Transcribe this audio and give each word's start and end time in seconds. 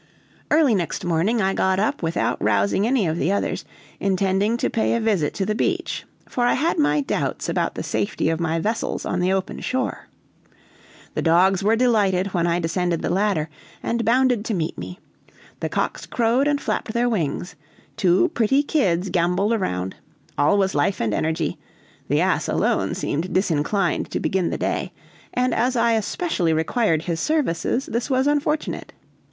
Early 0.49 0.73
next 0.73 1.05
morning 1.05 1.43
I 1.43 1.53
got 1.53 1.79
up 1.79 2.01
without 2.01 2.41
rousing 2.43 2.87
any 2.87 3.05
of 3.05 3.17
the 3.17 3.31
others, 3.31 3.63
intending 3.99 4.57
to 4.57 4.67
pay 4.67 4.95
a 4.95 4.99
visit 4.99 5.31
to 5.35 5.45
the 5.45 5.53
beach; 5.53 6.05
for 6.27 6.43
I 6.43 6.53
had 6.53 6.79
my 6.79 7.01
doubts 7.01 7.47
about 7.47 7.75
the 7.75 7.83
safety 7.83 8.27
of 8.31 8.39
my 8.39 8.57
vessels 8.57 9.05
on 9.05 9.19
the 9.19 9.31
open 9.31 9.59
shore. 9.59 10.07
The 11.13 11.21
dogs 11.21 11.61
were 11.63 11.75
delighted 11.75 12.33
when 12.33 12.47
I 12.47 12.59
descended 12.59 13.03
the 13.03 13.11
ladder, 13.11 13.47
and 13.83 14.03
bounded 14.03 14.43
to 14.45 14.55
meet 14.55 14.75
me; 14.75 14.97
the 15.59 15.69
cocks 15.69 16.07
crowed 16.07 16.47
and 16.47 16.59
flapped 16.59 16.93
their 16.93 17.07
wings; 17.07 17.55
two 17.95 18.29
pretty 18.29 18.63
kids 18.63 19.11
gamboled 19.11 19.53
around; 19.53 19.97
all 20.35 20.57
was 20.57 20.73
life 20.73 20.99
and 20.99 21.13
energy; 21.13 21.59
the 22.07 22.21
ass 22.21 22.47
alone 22.49 22.95
seemed 22.95 23.31
disinclined 23.33 24.09
to 24.09 24.19
begin 24.19 24.49
the 24.49 24.57
day, 24.57 24.93
and 25.31 25.53
as 25.53 25.75
I 25.75 25.91
especially 25.91 26.53
required 26.53 27.03
his 27.03 27.19
services, 27.19 27.85
this 27.85 28.09
was 28.09 28.25
unfortunate. 28.25 28.93